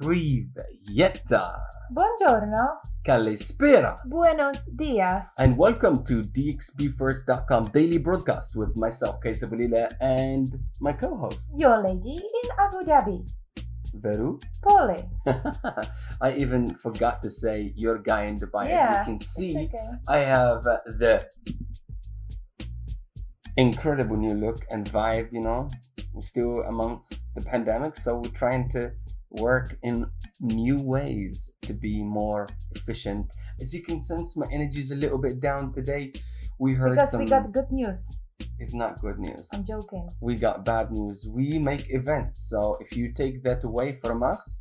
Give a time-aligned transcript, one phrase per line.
[0.00, 1.42] Privyeta,
[1.92, 5.26] Buongiorno, Kalispera, buenos dias.
[5.40, 10.46] and welcome to DXBFirst.com daily broadcast with myself, Kaisa Balila, and
[10.80, 13.28] my co-host, Your lady in Abu Dhabi,
[14.00, 14.38] Veru.
[14.62, 15.02] Polly.
[16.22, 18.68] I even forgot to say your guy in Dubai.
[18.68, 19.88] Yeah, As you can see, okay.
[20.08, 21.26] I have the
[23.56, 25.66] incredible new look and vibe, you know.
[26.14, 28.92] We're still amongst the pandemic, so we're trying to
[29.30, 30.06] work in
[30.40, 33.26] new ways to be more efficient.
[33.60, 36.12] As you can sense, my energy is a little bit down today.
[36.58, 37.20] We heard Because some.
[37.20, 38.20] we got good news.
[38.58, 39.46] It's not good news.
[39.52, 40.08] I'm joking.
[40.20, 41.28] We got bad news.
[41.32, 44.58] We make events, so if you take that away from us,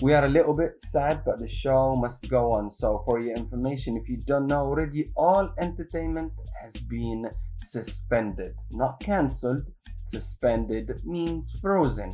[0.00, 2.70] we are a little bit sad, but the show must go on.
[2.70, 6.32] So, for your information, if you don't know already, all entertainment
[6.62, 9.60] has been suspended, not cancelled.
[9.96, 12.10] Suspended means frozen.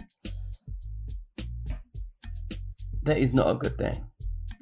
[3.05, 3.95] That is not a good thing.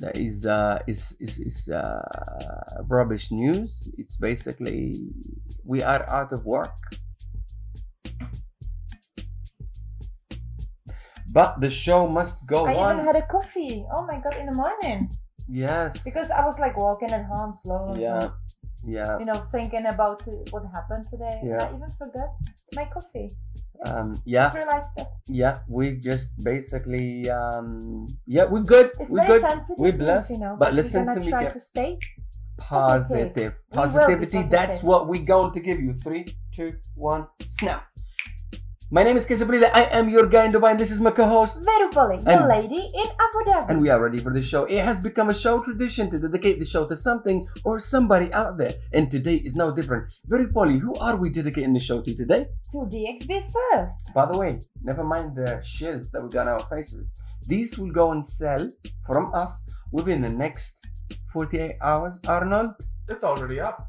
[0.00, 2.02] That is uh, is is, is uh,
[2.88, 3.92] rubbish news.
[3.98, 4.94] It's basically
[5.64, 6.74] we are out of work.
[11.32, 12.94] But the show must go I on.
[12.94, 13.86] even had a coffee.
[13.96, 15.08] Oh my god, in the morning.
[15.48, 15.98] yes.
[16.02, 18.02] Because I was like walking at home slowly.
[18.02, 18.28] Yeah.
[18.84, 19.18] Yeah.
[19.18, 21.38] You know, thinking about what happened today.
[21.44, 21.62] Yeah.
[21.62, 22.30] I even forgot
[22.74, 23.28] my coffee.
[23.86, 24.12] Um.
[24.24, 24.52] Yeah.
[25.28, 25.54] Yeah.
[25.68, 27.28] We just basically.
[27.30, 28.06] Um.
[28.26, 28.44] Yeah.
[28.44, 28.90] We're good.
[28.98, 29.42] It's we're good.
[29.78, 30.30] We're blessed.
[30.30, 30.56] you know.
[30.58, 31.30] but we're listen gonna me.
[31.30, 31.98] try to stay.
[32.58, 33.34] positive.
[33.34, 34.42] Be Positivity.
[34.44, 35.94] That's what we're going to give you.
[35.94, 37.26] Three, two, one.
[37.40, 37.86] Snap.
[38.94, 39.70] My name is Kesabrila.
[39.72, 41.64] I am your guy in Dubai, and this is my co-host.
[41.64, 43.70] Veru Polly, your lady in Abu Dhabi.
[43.70, 44.64] And we are ready for the show.
[44.64, 48.58] It has become a show tradition to dedicate the show to something or somebody out
[48.58, 48.72] there.
[48.92, 50.18] And today is no different.
[50.26, 52.48] Very Polly, who are we dedicating the show to today?
[52.72, 54.12] to DXB first.
[54.14, 57.14] By the way, never mind the shields that we got on our faces.
[57.48, 58.68] These will go and sell
[59.06, 60.86] from us within the next
[61.32, 62.74] 48 hours, Arnold.
[63.08, 63.88] It's already up.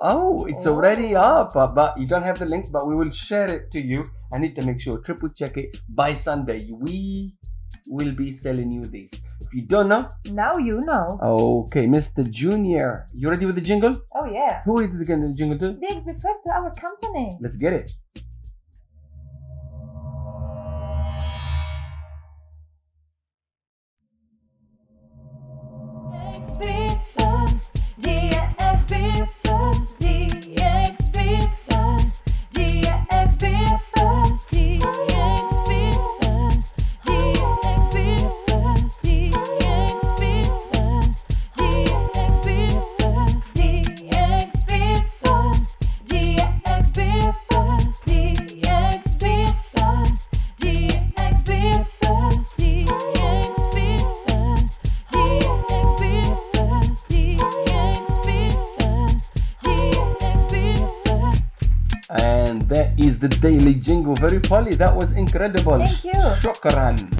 [0.00, 0.74] Oh, it's Oh.
[0.74, 4.02] already up, but you don't have the link, but we will share it to you.
[4.32, 6.58] I need to make sure, triple check it by Sunday.
[6.72, 7.34] We
[7.88, 9.10] will be selling you this.
[9.40, 11.06] If you don't know, Now you know.
[11.22, 12.28] okay, Mr.
[12.28, 13.94] Junior, you ready with the jingle?
[14.14, 14.60] Oh yeah.
[14.64, 15.68] Who is it again, the jingle to?
[15.74, 17.30] DXB first to our company.
[17.40, 17.90] Let's get it.
[62.10, 64.14] And that is the daily jingle.
[64.14, 65.84] Very Polly, that was incredible.
[65.84, 66.12] Thank you.
[66.12, 67.18] Shukran.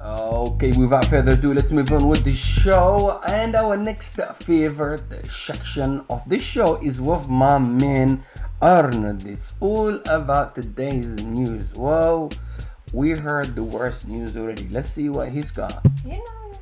[0.00, 3.20] Okay, without further ado, let's move on with the show.
[3.26, 8.22] And our next favorite section of the show is with my man
[8.60, 9.26] Arnold.
[9.26, 11.72] It's all about today's news.
[11.76, 12.28] Whoa,
[12.92, 14.68] we heard the worst news already.
[14.68, 15.80] Let's see what he's got.
[16.04, 16.52] You know.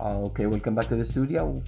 [0.00, 1.60] Okay, welcome back to the studio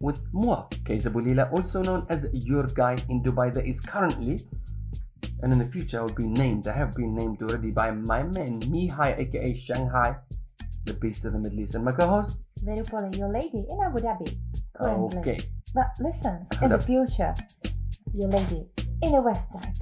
[0.00, 4.36] with moi, Kaiser Bulila, also known as your guy in Dubai that is currently
[5.42, 6.66] and in the future I will be named.
[6.66, 10.16] I have been named already by my man Mihai aka Shanghai,
[10.86, 12.40] the beast of the Middle East, and my co-host.
[12.64, 14.36] Very probably your lady in Abu Dhabi.
[14.82, 15.18] Currently.
[15.18, 15.38] Okay.
[15.72, 17.32] But listen, in the future,
[18.12, 18.66] your lady
[19.02, 19.76] in the west side.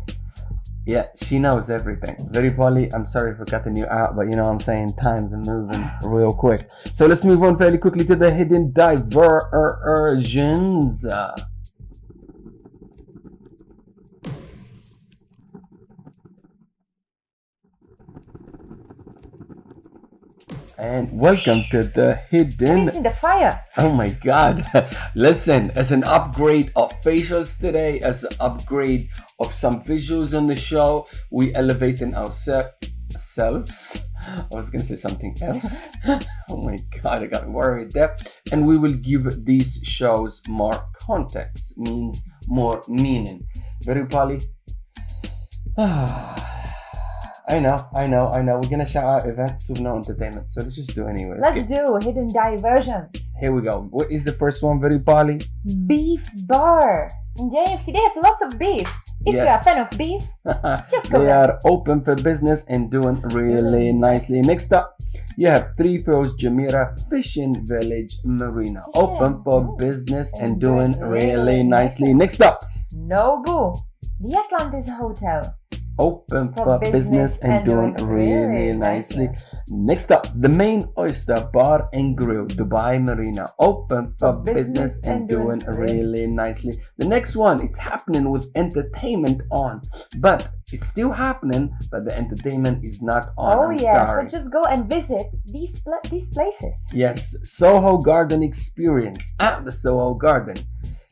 [0.91, 2.17] Yeah, she knows everything.
[2.33, 5.33] Very probably, I'm sorry for cutting you out, but you know what I'm saying, times
[5.33, 6.69] are moving real quick.
[6.95, 9.07] So let's move on fairly quickly to the hidden diversions.
[11.07, 11.37] Uh,
[20.79, 23.65] And welcome to the hidden Who's in the fire?
[23.77, 24.67] Oh my god.
[25.15, 29.09] Listen, as an upgrade of facials today, as an upgrade
[29.39, 32.75] of some visuals on the show, we elevating ourselves.
[33.39, 35.89] I was gonna say something else.
[36.51, 38.17] oh my god, I got worried there.
[38.53, 43.47] And we will give these shows more context, means more meaning.
[43.85, 44.41] Very poly.
[45.79, 46.50] Ah.
[47.49, 48.57] I know, I know, I know.
[48.63, 51.37] We're gonna shout out events with no entertainment, so let's just do it anyway.
[51.41, 53.09] Let's do hidden diversion.
[53.41, 53.89] Here we go.
[53.91, 54.81] What is the first one?
[54.81, 55.41] Very poly.
[55.87, 57.09] Beef bar.
[57.39, 58.87] In DIFC, they have lots of beef.
[59.25, 60.23] If you're a fan of beef,
[60.91, 63.99] Just go they are open for business and doing really Mm.
[63.99, 64.41] nicely.
[64.43, 64.97] Next up,
[65.37, 68.83] you have Three Fils Jumeirah Fishing Village Marina.
[68.95, 69.79] Open for Mm.
[69.79, 72.13] business and And doing doing really really nicely.
[72.15, 72.61] Next up,
[72.97, 73.75] Nobu.
[74.21, 75.43] The Atlantis Hotel.
[76.01, 79.29] Open For for business business and doing doing really really nicely.
[79.71, 83.47] Next up, the Maine oyster bar and grill, Dubai Marina.
[83.59, 86.73] Open for For business business and doing doing really nicely.
[86.99, 89.83] The next one, it's happening with entertainment on,
[90.19, 93.59] but it's still happening, but the entertainment is not on.
[93.59, 94.29] Oh I'm yeah, sorry.
[94.29, 96.77] so just go and visit these these places.
[96.95, 100.57] Yes, Soho Garden experience at the Soho Garden.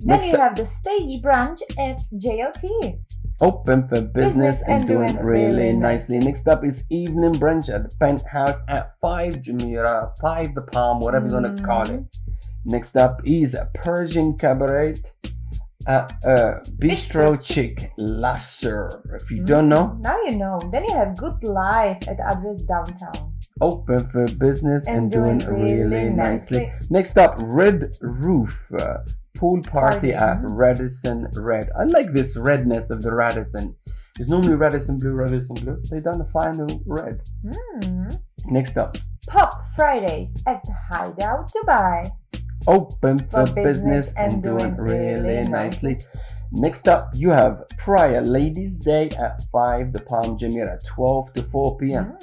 [0.00, 3.00] Then Next you have the stage branch at JLT.
[3.42, 6.18] open for business, Business and, and doing doing really really nicely.
[6.18, 11.26] Next up is evening brunch at the penthouse at 5 Jumeirah, 5 the Palm, whatever
[11.26, 12.04] you want to call it.
[12.64, 14.94] Next up is Persian Cabaret
[15.88, 18.88] at uh, Bistro Chick Lasser.
[19.14, 20.60] If you don't know, Now you know.
[20.70, 23.27] Then you have Good Life at Address Downtown.
[23.60, 26.66] Open for business and, And doing, doing really, really nicely.
[26.66, 26.88] nicely.
[26.90, 28.98] Next up, Red Roof uh,
[29.36, 30.38] Pool Party at.
[30.54, 31.68] Radisson Red.
[31.78, 33.74] I like this redness of the Radisson.
[34.20, 35.80] It's normally Radisson Blu, Radisson Blu.
[35.90, 37.22] They done the final red.
[37.84, 38.08] Hmm.
[38.46, 38.96] Next up,
[39.28, 42.04] Pop Fridays at Hideout Dubai.
[42.68, 45.98] Open for, For business, business and, and doing really really nicely.
[46.52, 51.76] Next up, you have Prior Ladies Day at 5 the Palm Jumeirah, 12 to 4
[51.76, 52.16] p.m.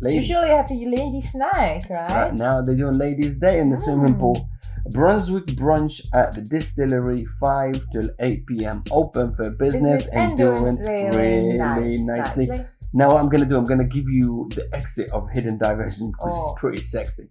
[0.00, 0.28] Ladies.
[0.28, 2.10] Usually you have a ladies' night, right?
[2.12, 4.20] Right now they're doing Ladies Day in the swimming Mm.
[4.20, 4.48] pool.
[4.92, 8.82] Brunswick brunch at the distillery 5 till 8 p.m.
[8.92, 12.50] Open for business, and, doing really, nicely.
[12.92, 16.32] Now what I'm gonna do, I'm gonna give you the exit of Hidden Diversion, which
[16.32, 16.54] is Oh.
[16.56, 17.28] pretty sexy.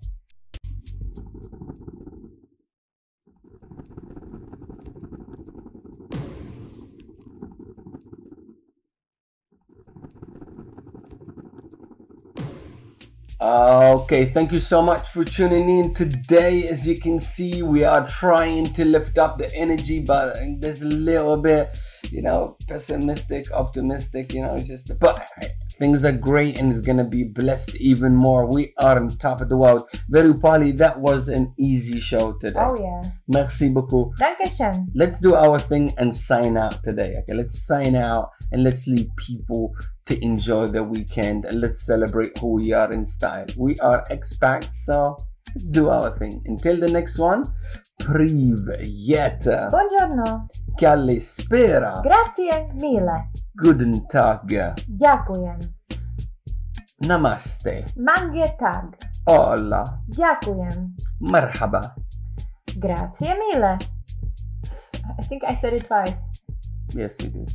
[13.42, 16.66] Uh, okay, thank you so much for tuning in today.
[16.66, 20.86] As you can see, we are trying to lift up the energy, but there's a
[20.86, 21.82] little bit,
[22.12, 25.28] you know, pessimistic, optimistic, you know, just, but
[25.82, 28.46] things are great and it's gonna be blessed even more.
[28.46, 29.90] We are on top of the world.
[30.10, 32.60] Very Polly, that was an easy show today.
[32.60, 33.02] Oh yeah.
[33.28, 34.14] Merci beaucoup.
[34.20, 34.92] Dankeschön.
[34.94, 37.16] Let's do our thing and sign out today.
[37.22, 39.74] Okay, let's sign out and let's leave people
[40.06, 43.48] to enjoy the weekend and let's celebrate who we are in style.
[43.58, 45.18] We are expats, so
[45.56, 46.32] let's do our thing.
[46.46, 47.44] Until the next one,
[48.00, 50.48] Privyet, Buongiorno.
[50.80, 53.30] Kalispera, Grazie mille.
[53.64, 54.42] Guten Tag,
[54.90, 55.58] Dziękuję.
[57.08, 58.98] Namaste, Mangie tag.
[59.30, 60.70] Hola, Dziękuję.
[61.22, 61.82] Marhaba.
[62.78, 63.78] Grazie mille.
[65.20, 66.18] I think I said it twice.
[66.96, 67.52] Yes, you did.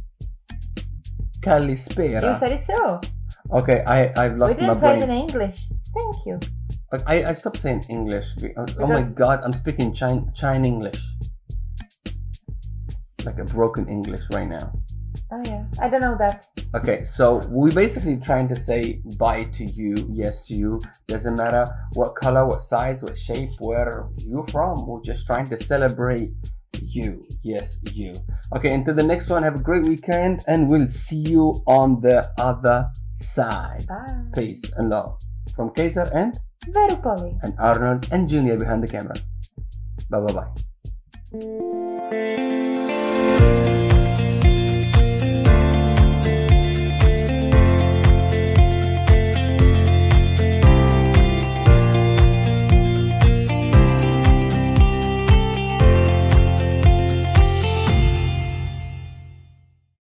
[1.42, 2.30] Kalispera.
[2.30, 3.00] You said it too.
[3.50, 5.10] Okay, I, I've lost my We didn't say it in.
[5.10, 5.60] English.
[5.94, 6.38] Thank you.
[6.92, 8.32] Like, I, I stopped saying English.
[8.40, 11.00] be- Oh, oh my god, I'm speaking Chine, Chine English.
[13.24, 14.72] Like a broken English right now.
[15.32, 15.64] Oh yeah.
[15.82, 16.46] I don't know that.
[16.74, 20.78] Okay, so we're basically trying to say bye to you, yes you.
[21.08, 21.64] Doesn't matter
[21.94, 24.76] what color, what size, what shape, where you're from.
[24.86, 26.30] We're just trying to celebrate
[26.80, 28.12] you, yes you.
[28.54, 32.30] Okay, until the next one, have a great weekend, and we'll see you on the
[32.38, 33.82] other side.
[33.88, 34.06] Bye.
[34.36, 35.18] Peace and love
[35.56, 36.38] from Kaiser and
[36.70, 39.14] Verupalli, and Arnold and Junior behind the camera.
[40.10, 40.50] Bye bye bye.